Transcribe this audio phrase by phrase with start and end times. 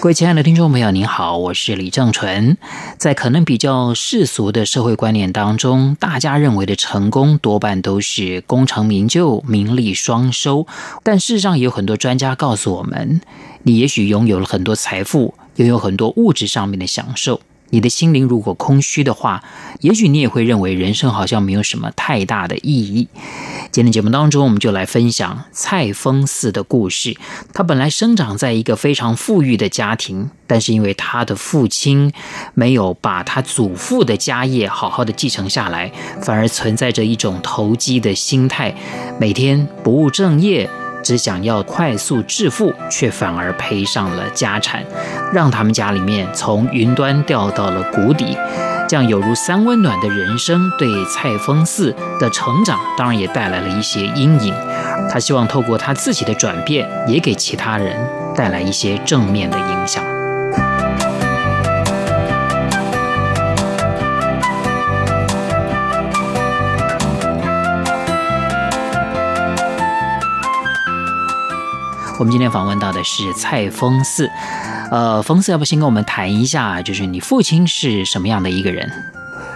[0.00, 2.56] 各位亲爱的听众朋友，您好，我是李正纯。
[2.98, 10.68] 在可能比较世俗的社会观念当中，大家认为的成功多半都是功成名就、名利双收。
[11.02, 13.20] 但事实上，也有很多专家告诉我们，
[13.64, 17.40] 你也许拥有了很多财富，拥有很多物质上面的享受。
[17.70, 19.42] 你的心灵如果空虚的话，
[19.80, 23.08] 也许你也会认为人生好像没有什么太大的意义。
[23.70, 27.16] 今天节目当中，我们就来分享蔡丰四的故事。
[27.52, 32.10] 他本来生长在一个非常富裕的家庭，但是因为他的父亲
[32.54, 38.74] 没有把他祖父的家业好好的继承下来，反而存在着一种投机的心态，
[39.20, 40.68] 每天不务正业。
[41.08, 44.84] 只想要快速致富，却反而赔上了家产，
[45.32, 48.36] 让他们家里面从云端掉到了谷底。
[48.86, 54.54] 这样有如三温暖的人生，对蔡峰四的成长当然也带来了一些阴影。
[55.10, 57.96] 他希望透过他自己的转变，也给其他人
[58.36, 60.04] 带来一些正面的影响。
[72.18, 74.28] 我们今天访问到的是蔡丰四，
[74.90, 78.90] 呃，丰四，要不先跟我们谈一下，就是你父亲是什么样的一个人？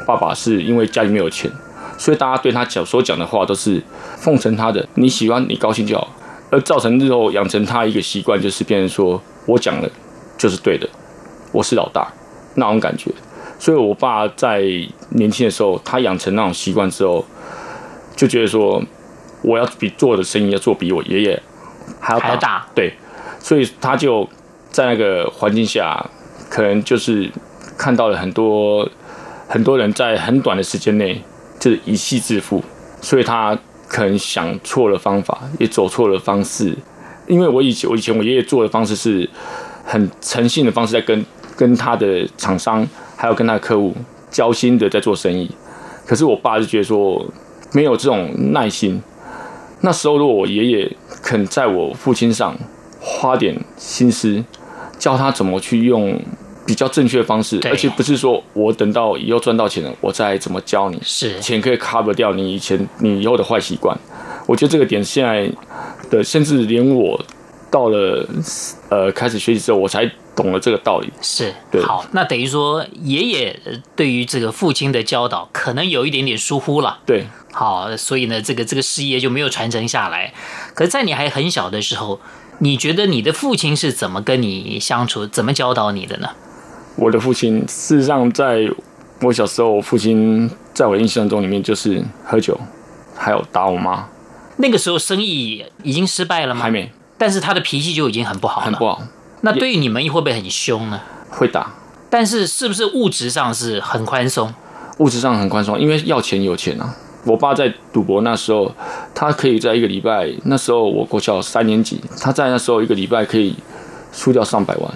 [0.07, 1.51] 爸爸是因为家里没有钱，
[1.99, 3.83] 所以大家对他讲所讲的话都是
[4.17, 6.09] 奉承他的，你喜欢你高兴就好，
[6.51, 9.91] 而造成日后养成他一个习惯，就是变成说我讲的
[10.39, 10.89] 就是对的，
[11.51, 12.13] 我是老大
[12.55, 13.11] 那种感觉。
[13.59, 14.63] 所以我爸在
[15.09, 17.25] 年轻的时候，他养成那种习惯之后，
[18.15, 18.81] 就觉得说
[19.43, 21.43] 我要比做的生意要做比我爷爷。
[22.01, 22.93] 还要大，大，对，
[23.39, 24.29] 所以他就
[24.71, 26.05] 在那个环境下，
[26.51, 27.31] 可能就是
[27.77, 28.89] 看到了很多
[29.49, 31.23] 很多人在很短的时间内
[31.59, 32.63] 就是一夕致富，
[33.01, 36.77] 所以他可能想错了方法，也走错了方式。
[37.27, 39.29] 因为我以前我以前我爷爷做的方式是
[39.85, 41.25] 很诚信的方式，在跟
[41.57, 43.95] 跟他的厂商还有跟他的客户
[44.31, 45.51] 交心的在做生意，
[46.07, 47.25] 可是我爸就觉得说
[47.73, 49.03] 没有这种耐心。
[49.83, 50.91] 那时候如果我爷爷
[51.23, 52.57] 肯在我父亲上
[53.01, 54.43] 花点心思，
[54.99, 56.19] 教他怎么去用
[56.65, 63.97] 比较正确的方式，而且不是说我等到以后赚到钱了，我再怎么教你，是钱可以 cover 掉你以前你以后的坏习惯。
[64.47, 65.51] 我觉得这个点现在
[66.09, 67.21] 的，甚至连我
[67.71, 68.25] 到了
[68.89, 71.13] 呃开始学习之后，我才懂了这个道理。
[71.21, 71.83] 是，对。
[71.83, 73.61] 好，那等于说爷爷
[73.95, 76.99] 对于这个父亲的教导，可能有一点点疏忽了。
[77.07, 77.27] 对。
[77.53, 80.33] 好，所以呢，这个这个事业就没有传承下来。
[80.75, 82.19] 可是，在你还很小的时候，
[82.61, 86.31] 你觉得你的父亲是怎么跟你相处，怎么教导你的呢？
[86.97, 88.69] 我的父亲，事实上，在
[89.21, 92.59] 我小时候，我父亲在我印象中里面就是喝酒，
[93.15, 94.09] 还有打我妈。
[94.57, 96.63] 那个时候生意已经失败了吗？
[96.63, 96.91] 还没。
[97.19, 98.67] 但是他的脾气就已经很不好了。
[98.67, 99.03] 很不好。
[99.43, 101.01] 那对于你们会不会很凶呢？
[101.31, 101.75] 会打。
[102.11, 104.53] 但是是不是物质上是很宽松？
[104.99, 106.95] 物质上很宽松，因为要钱有钱啊。
[107.25, 108.75] 我爸在赌博那时候，
[109.15, 113.55] 他可以在一个礼拜，那时候我国小三年级，他在那时候一个礼拜可以
[114.13, 114.93] 输掉上百万，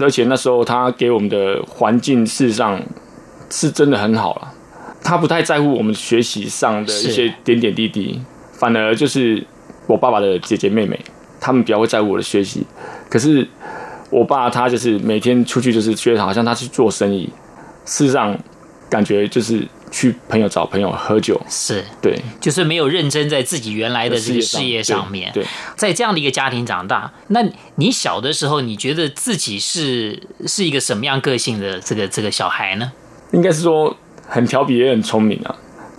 [0.00, 2.82] 而且那时候他给我们的环境事实上
[3.50, 4.52] 是真的很好了，
[5.04, 8.20] 他不太在乎我们学习上的一些点点滴滴，
[8.52, 9.46] 反而就是
[9.86, 10.98] 我爸爸的姐姐妹妹，
[11.38, 12.66] 他们比较会在乎我的学习，
[13.10, 13.46] 可是
[14.10, 17.28] 我爸他就是每天出去就是觉得好像他去做生意，
[17.84, 18.38] 事实上
[18.88, 19.66] 感觉就是。
[19.88, 25.30] 去朋友找朋友喝酒，是对，就是没有认真在自己原来的这个事业上面。
[25.32, 27.40] 对，对，在这样的一个家庭长大，那
[27.76, 32.90] 你小的时候，你觉得自己是是一个什么样个性的这个这个小孩呢？
[33.30, 35.54] 应该是说很调皮也很聪明啊。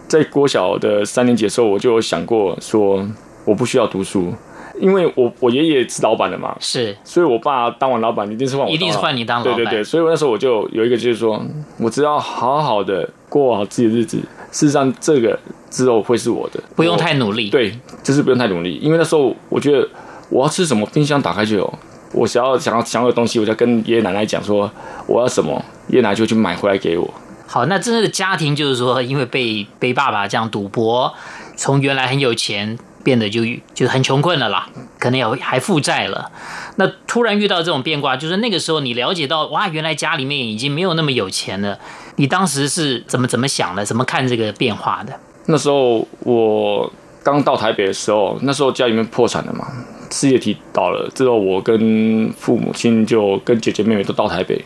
[0.10, 3.07] 在国小的三年级的时候，我就有想过说，
[3.45, 4.33] 我不需要读书。
[4.79, 9.56] 因为我我爷爷是老板的嘛，是，所以我爸当完老板，一定是换我，一定是换你当老板。
[9.56, 11.41] 对对对，所以我那时候我就有一个就是说，
[11.79, 14.18] 我只要好好的过好自己的日子，
[14.51, 15.38] 事实上这个
[15.69, 17.50] 之后会是我的，不用太努力。
[17.50, 19.88] 对，就是不用太努力，因为那时候我觉得
[20.29, 21.74] 我要吃什么，冰箱打开就有，
[22.13, 24.69] 我想要想要想要的东西，我就跟爷爷奶奶讲说
[25.07, 25.53] 我要什么，
[25.88, 27.13] 爷爷奶奶就去买回来给我。
[27.47, 31.13] 好，那真正的家庭就是说，因为被被爸爸这样赌博，
[31.56, 32.77] 从原来很有钱。
[33.07, 33.42] 变得就
[33.74, 34.68] 就很穷困了啦，
[35.00, 36.30] 可能也还负债了。
[36.75, 41.80] 那突然遇到这种变卦，就是那个时候你了解到，哇，原来家里面已经没有那么有钱了。
[42.18, 43.86] 你当时是怎么怎么想的？
[43.86, 45.13] 怎么看这个变化的？
[45.45, 46.92] 那时候我
[47.24, 49.65] 刚到台北的时候，那时候家里面破产了嘛，
[50.12, 54.62] 事业体倒了之后，我跟父母亲就跟姐姐妹妹都到台北，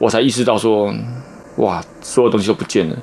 [0.00, 0.92] 我才意识到说，
[1.58, 2.96] 哇，所有东西都不见了。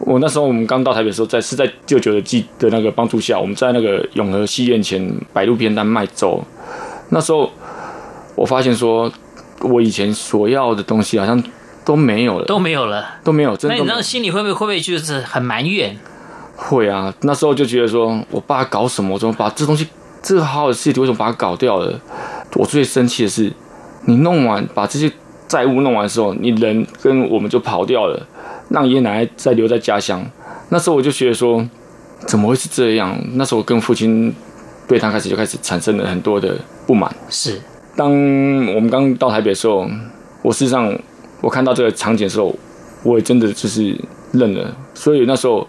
[0.00, 6.42] 我那时候我们刚到台北的时候，在是在舅舅的记的那个帮助下，我们在那个永和戏院前摆路边摊卖粥。
[7.10, 7.50] 那时候
[8.34, 9.12] 我发现说，
[9.60, 11.42] 我以前所要的东西好像
[11.84, 13.54] 都没有了，都没有了，都没有。
[13.56, 15.98] 真的那你那心里会不会会不会就是很埋怨？
[16.56, 19.14] 会啊，那时候就觉得说我爸搞什么？
[19.14, 19.86] 我怎么把这东西
[20.22, 22.00] 这个好好的事情为什么把它搞掉了？
[22.54, 23.52] 我最生气的是，
[24.06, 25.12] 你弄完把这些
[25.46, 28.26] 债务弄完的时候，你人跟我们就跑掉了。
[28.70, 30.24] 让爷爷奶奶再留在家乡，
[30.70, 31.68] 那时候我就觉得说，
[32.26, 33.18] 怎么会是这样？
[33.34, 34.32] 那时候我跟父亲
[34.88, 36.56] 对他开始就开始产生了很多的
[36.86, 37.14] 不满。
[37.28, 37.60] 是，
[37.96, 39.86] 当我们刚到台北的时候，
[40.42, 40.96] 我事实上
[41.40, 42.54] 我看到这个场景的时候，
[43.02, 43.96] 我也真的就是
[44.32, 44.74] 认了。
[44.94, 45.66] 所以那时候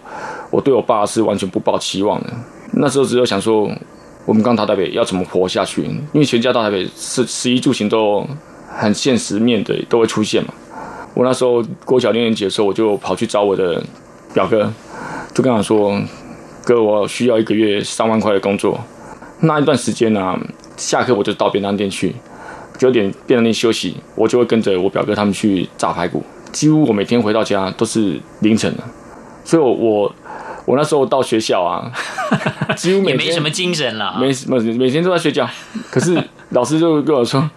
[0.50, 2.30] 我对我爸是完全不抱期望的。
[2.74, 3.68] 那时候只有想说，
[4.24, 5.82] 我们刚到台北要怎么活下去？
[5.82, 8.24] 因为全家到台北是食衣住行都
[8.68, 10.54] 很现实面对都会出现嘛。
[11.14, 13.82] 我那时候国小六年级的时候，我就跑去找我的
[14.32, 14.72] 表哥，
[15.34, 16.00] 就跟他说
[16.64, 18.80] ：“哥，我需要一个月三万块的工作。”
[19.40, 20.38] 那一段时间呢、啊，
[20.76, 22.14] 下课我就到便当店去，
[22.78, 26.24] 九点便当店休息，我就会跟着我表哥他们去炸排骨。
[26.50, 28.82] 几乎我每天回到家都是凌晨的，
[29.44, 30.14] 所以我我
[30.64, 31.92] 我那时候到学校啊，
[32.74, 35.46] 几乎每天也没什么精神了，没什么，每天都在睡觉。
[35.90, 36.16] 可是
[36.50, 37.50] 老师就跟我说。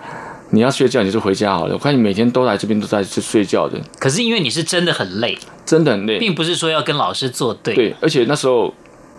[0.56, 1.74] 你要睡觉，你就回家好了。
[1.74, 3.78] 我看你每天都来这边，都在去睡觉的。
[4.00, 7.76] 可是因为你是真的很累，真的很累，并不是说要跟老师作对。
[7.76, 8.74] 对，而且那时候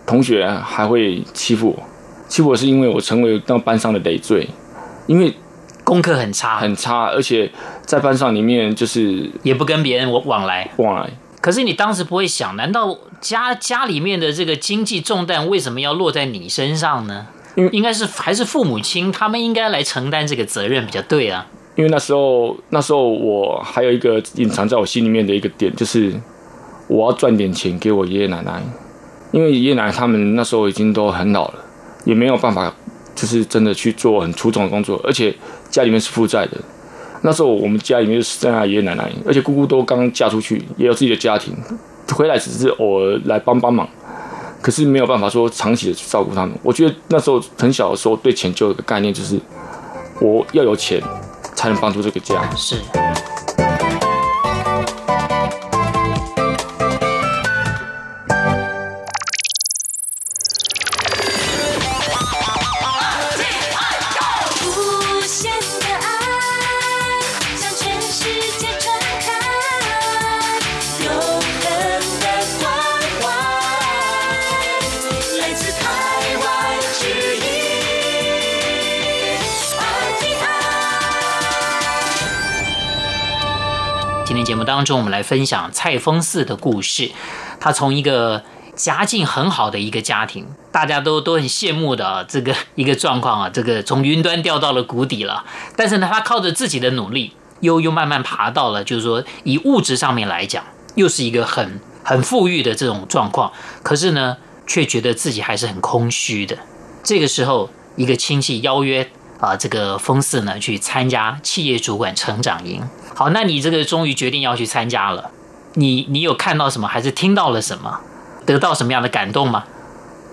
[0.07, 1.83] 同学还会欺负我，
[2.27, 4.49] 欺负我是因为我成为当班上的累赘，
[5.05, 5.31] 因为
[5.83, 7.51] 功课很差，很差，而且
[7.85, 11.07] 在班上里面就是也不跟别人往往来往来。
[11.39, 17.27] 可是你当时不会想，难道家家里面的这个经济重担为什么要落在你身上呢？
[17.57, 21.45] 因为应该是还是父母亲，他们应该来承担这个责任比较对啊。
[21.75, 26.13] 因为那时候那时候我还有一个隐藏在我心里面的一个点，就是
[26.87, 28.61] 我要赚点钱给我爷爷奶奶。
[29.31, 31.55] 因为爷爷奶奶他们那时候已经都很老了，
[32.05, 32.71] 也没有办法
[33.15, 35.33] 就是真的去做很出众的工作，而且
[35.71, 36.57] 家里面是负债的。
[37.23, 41.55] 那时候我们家里面就剩下爷爷奶奶，而且姑姑都刚嫁出去，也有自己的家庭，
[42.13, 43.89] 回来只是偶尔来帮帮忙。
[44.67, 46.53] 可是没有办法说长期的去照顾他们。
[46.61, 49.39] 我觉得那时候很小的时候，对钱就有个概念，就是
[50.19, 51.01] 我要有钱
[51.55, 52.53] 才能帮助这个家。
[52.53, 52.75] 是。
[84.47, 87.11] 节目当中，我们来分享蔡丰四的故事。
[87.59, 88.41] 他从一个
[88.77, 95.43] 家境很好的一个家庭，大家都都很羡慕的这个一个状况啊，这个从云端掉到了谷底了。
[95.75, 100.63] 但是呢，他靠着自己的努力，又又慢慢爬到了，就是说以物质上面来讲，
[100.95, 103.51] 又是一个很很富裕的这种状况。
[103.83, 106.57] 可是呢，却觉得自己还是很空虚的。
[107.03, 112.81] 这个时候，一个亲戚邀约啊，这个丰四呢去参加企业主管成长营。
[113.13, 115.31] 好，那你这个终于决定要去参加了，
[115.73, 117.99] 你你有看到什么，还是听到了什么，
[118.45, 119.65] 得到什么样的感动吗？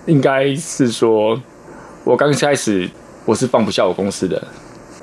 [0.05, 1.41] 应该是说，
[2.03, 2.89] 我刚开始
[3.25, 4.47] 我是放不下我公司的，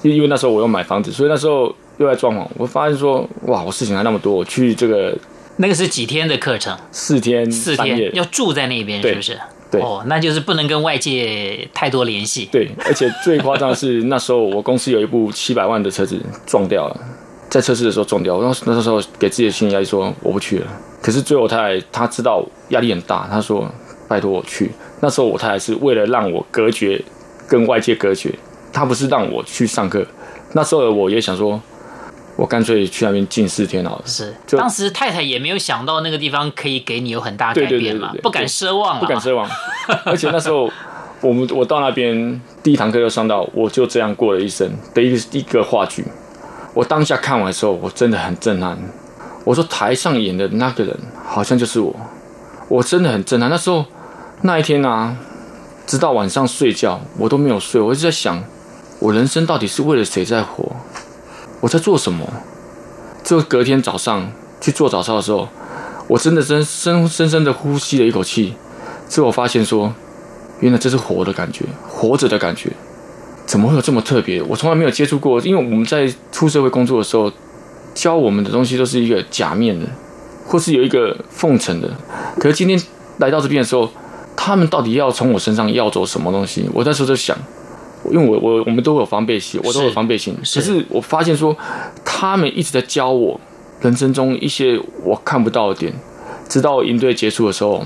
[0.02, 2.46] 因为那时候我要买房子，所以那时候又在装潢。
[2.56, 5.16] 我发现说，哇，我事情还那么多，我去这个
[5.56, 6.78] 那个是几天的课程？
[6.92, 9.40] 四天，四天要住在那边，是不是？
[9.72, 12.48] 对，哦，那就是不能跟外界太多联系。
[12.52, 17.00] 对，而且最夸张的是 那时候我公司有一部七百万的车子撞掉了。
[17.48, 20.66] 在测试的时候撞掉，那那时候给自己的心理压力说我不去了。
[21.02, 23.70] 可是最后我太太她知道压力很大，他说
[24.08, 24.70] 拜托我去。
[25.00, 26.98] 那时候我太太是为了让我隔绝
[27.46, 28.34] 跟外界隔绝，
[28.72, 30.02] 他不是让我去上课。
[30.54, 31.60] 那时候我也想说，
[32.36, 34.02] 我干脆去那边近四天好了。
[34.06, 39.48] 是，就当时太太也没有想到那个地方可以给你有很大改变嘛，不敢奢望，不敢奢望。
[40.04, 40.70] 而且那时候
[41.20, 46.04] 我们我到那边第一堂课就上到，我就这样过了一生的一个一个话剧。
[46.74, 48.78] 我当下看完的时候，我真的很震撼。
[49.44, 50.96] 我说台上演的那个人
[51.26, 51.94] 好像就是我，
[52.68, 53.50] 我真的很震撼。
[53.50, 53.84] 那时候
[54.40, 55.14] 那一天啊，
[55.86, 58.42] 直到晚上睡觉，我都没有睡，我一直在想，
[59.00, 60.64] 我人生到底是为了谁在活？
[61.62, 62.28] 我在做什么？
[63.22, 65.48] 就隔天早上去做早操的时候，
[66.08, 68.54] 我真的真深深深的呼吸了一口气，
[69.08, 69.94] 之后发现说，
[70.58, 72.72] 原来这是活的感觉，活着的感觉，
[73.46, 74.42] 怎么会有这么特别？
[74.42, 77.30] 我从来没有接触过，因为我们在出社会工作的时候，
[77.94, 79.86] 教我们的东西都是一个假面的，
[80.44, 81.88] 或是有一个奉承的。
[82.40, 82.76] 可是今天
[83.18, 83.88] 来到这边的时候，
[84.34, 86.68] 他们到底要从我身上要走什么东西？
[86.74, 87.38] 我那时候就想，
[88.10, 90.34] 因为我我我们都有防备心，我都有防备心。
[90.54, 91.56] 可是我发现说，
[92.04, 93.40] 他们一直在教我
[93.80, 95.92] 人生中一些我看不到的点。
[96.48, 97.82] 直到营队结束的时候，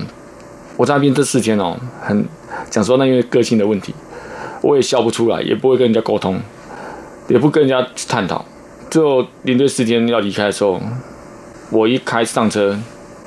[0.75, 2.25] 我在那边这四天哦，很
[2.69, 3.93] 讲说那因为个性的问题，
[4.61, 6.37] 我也笑不出来，也不会跟人家沟通，
[7.29, 8.43] 也不跟人家去探讨。
[8.89, 10.81] 最后营队四天要离开的时候，
[11.69, 12.77] 我一开上车，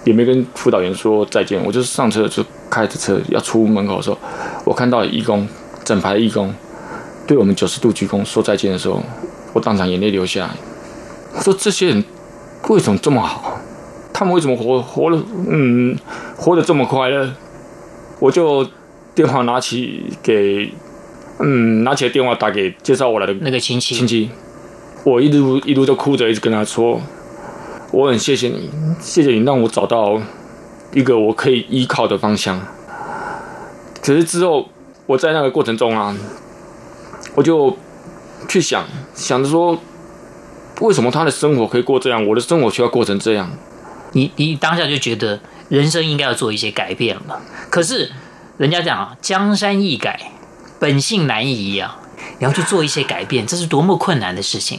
[0.05, 4.19] 也没跟辅导员说再见，我就是上车就开着车要出门口的时候，
[4.67, 5.49] 我看到义工
[5.85, 6.53] 整排的义工
[7.31, 9.01] 对我们九十度鞠躬说再见的时候，
[9.53, 10.51] 我当场眼泪流下来。
[11.33, 12.05] 我说这些人
[12.69, 13.57] 为什么这么好？
[14.13, 15.97] 他们为什么活活的嗯
[16.37, 17.33] 活得这么快乐？
[18.19, 18.67] 我就
[19.15, 20.73] 电话拿起给
[21.39, 24.29] 嗯拿起了电话打给介绍我来的那个亲戚亲戚，
[25.05, 27.01] 我一路一路就哭着一直跟他说，
[27.93, 28.69] 我很谢谢你，
[28.99, 30.21] 谢谢你让我找到
[30.93, 32.61] 一个我可以依靠的方向。
[34.03, 34.69] 可是之后
[35.07, 36.13] 我在那个过程中啊，
[37.41, 37.75] 我就
[38.51, 39.79] 去想想着说，
[40.81, 43.51] 为什么他的生活可以过这样，我的生活却要过成这样？
[44.13, 47.41] 你你当下就觉得人生应该要做一些改变了。
[47.71, 48.13] 可是
[48.59, 50.33] 人家讲啊，江山易改，
[50.79, 51.99] 本性难移啊，
[52.39, 54.79] 你要去做一些改变，这是多么困难的事情。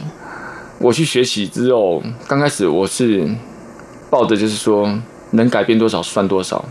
[0.78, 3.28] 我去学习之后，刚开始我是
[4.08, 4.88] 抱着就是说
[5.32, 6.64] 能改变多少算多少，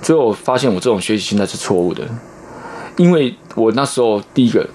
[0.00, 2.08] 最后发现我这种学习心态是错误的，
[2.96, 4.66] 因为我那时候第一个，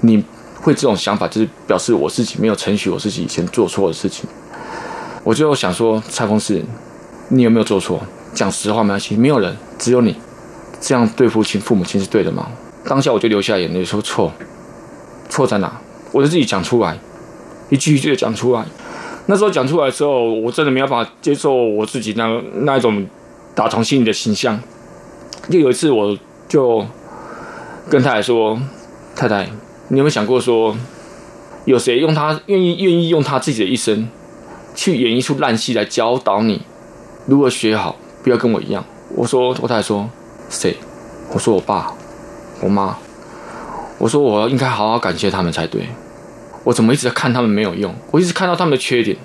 [0.00, 0.22] 你
[0.60, 4.28] 会这种想法，就是表示我自己没有承许我自己以前做错的事情。
[5.24, 6.64] 我就想说，蔡峰是，
[7.28, 8.00] 你有没有做错？
[8.34, 10.14] 讲实话没关系，没有人，只有你，
[10.80, 12.48] 这样对父亲、父母亲是对的吗？
[12.84, 14.32] 当下我就流下眼泪，说错，
[15.28, 15.80] 错在哪？
[16.12, 16.98] 我就自己讲出来。
[17.68, 18.64] 一句一句的讲出来，
[19.26, 23.04] 那时候讲出来的时候，我真的没有办法接受我自己那那一种
[23.56, 24.60] 打从心里的形象。
[25.50, 26.16] 就有一次，我
[26.48, 26.86] 就
[27.90, 28.56] 跟太太说
[29.16, 29.50] ：“太太，
[29.88, 30.76] 你有没有想过说，
[31.64, 34.08] 有谁用他愿意愿意用他自己的一生
[34.74, 36.62] 去演一出烂戏来教导你
[37.26, 40.08] 如何学好，不要跟我一样？”我说：“我太太说
[40.50, 40.76] 谁？”
[41.32, 41.94] 我说：“我爸，
[42.60, 42.96] 我妈。”
[43.98, 45.86] 我说：“我应该好好感谢他们才对。”
[46.64, 47.94] 我怎么一直在看他们没有用？
[48.10, 49.16] 我一直看到他们的缺点，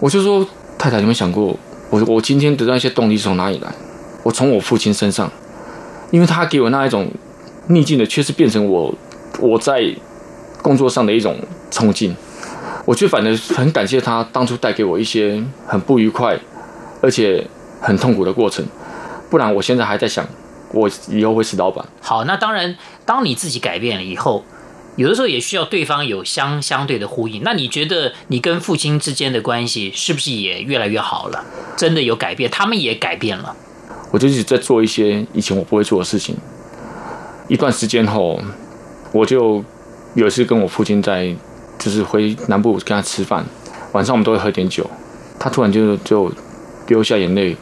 [0.00, 1.56] 我就说太太，有没有想过，
[1.88, 3.72] 我我今天得到一些动力是从哪里来？
[4.22, 5.30] 我从我父亲身上，
[6.10, 7.10] 因为他给我那一种
[7.68, 8.94] 逆境的，却是变成我
[9.38, 9.84] 我在
[10.62, 11.36] 工作上的一种
[11.70, 12.14] 冲劲。
[12.84, 16.38] 我却反而很感谢他当初带给我一些很不愉快，
[17.02, 17.46] 而且
[17.80, 18.64] 很痛苦的过程。
[19.28, 20.26] 不然我现在还在想，
[20.72, 21.84] 我以后会是老板。
[22.00, 24.44] 好，那当然，当你自己改变了以后。
[24.96, 27.42] 有的时候也需要对方有相相对的呼应。
[27.44, 31.44] 那你觉得你跟父亲之间的关系是不是也越来越好了？
[31.76, 32.50] 真的有改变？
[32.50, 33.54] 他们也改变了。
[34.10, 36.34] 我就一直在做一些以前我不会做的事情。
[37.46, 38.40] 一段时间后，
[39.12, 39.64] 我就
[40.14, 41.34] 有一次跟我父亲在，
[41.78, 43.44] 就是回南部跟他吃饭，
[43.92, 44.88] 晚上我们都会喝点酒。
[45.38, 46.30] 他突然就就
[46.88, 47.56] 流下眼泪，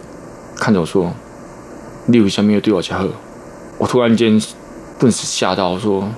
[0.57, 1.13] 看着我说
[2.07, 3.11] ：“你为什么要对我家喝？”
[3.79, 4.41] 我突然间
[4.99, 6.09] 顿时吓到，我说。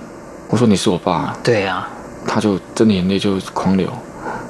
[0.51, 1.87] 我说你是我爸，对啊，
[2.27, 3.87] 他就真的眼泪就狂流。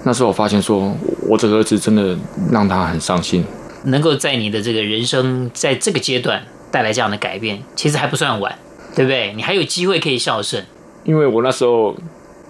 [0.05, 0.95] 那时候我发现说，
[1.27, 2.17] 我这个儿子真的
[2.53, 3.45] 让他很伤心。
[3.83, 8.57] 能够在你的这个人生在这个阶段带来这样的改变，其实还不算晚，
[8.95, 9.33] 对不对？
[9.35, 10.64] 你还有机会可以孝顺。
[11.04, 11.95] 因为我那时候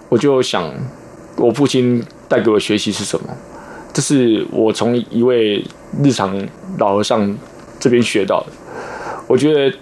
[0.09, 0.73] 我就想，
[1.37, 3.27] 我父亲带给我学习是什么？
[3.93, 5.63] 这是我从一位
[6.03, 6.35] 日常
[6.77, 7.37] 老和尚
[7.79, 8.47] 这边学到的。
[9.27, 9.77] 我觉得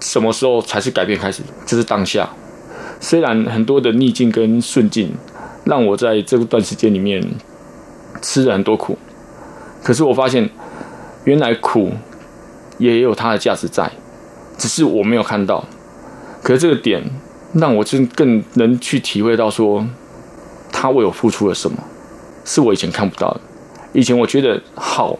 [0.00, 1.42] 什么时候才是改变开始？
[1.66, 2.28] 就是当下。
[3.00, 5.12] 虽然很多的逆境跟顺境，
[5.64, 7.22] 让我在这段时间里面
[8.20, 8.96] 吃了很多苦，
[9.82, 10.48] 可是我发现，
[11.24, 11.92] 原来苦
[12.78, 13.90] 也有它的价值在，
[14.56, 15.64] 只是我没有看到。
[16.42, 17.02] 可是这个点
[17.54, 19.86] 让我真更能去体会到说，
[20.72, 21.78] 他为我付出了什么，
[22.44, 23.40] 是我以前看不到的。
[23.92, 25.18] 以前我觉得好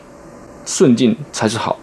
[0.65, 1.79] 顺境才是好，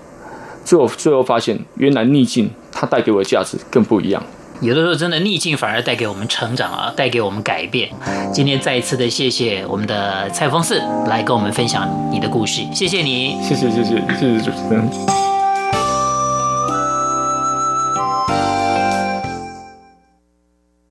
[0.65, 4.21] 最后最后发现，原来逆境它带给我的价值更不一样。
[4.61, 7.89] 有的时候，真的逆境反而带给我们成长啊，带给我们改变。
[8.33, 15.28] 今天再一次的谢谢我们的蔡峰四来跟我们分享你的故事，谢谢你，谢谢谢谢谢谢主持人。